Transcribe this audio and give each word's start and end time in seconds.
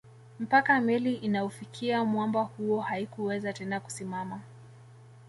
Mpaka 0.39 0.81
meli 0.81 1.15
inaufikia 1.15 2.03
mwamba 2.05 2.41
huo 2.41 2.81
haikuweza 2.81 3.53
tena 3.53 3.79
kusimama 3.79 4.39